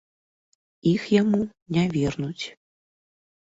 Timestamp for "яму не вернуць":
1.21-2.45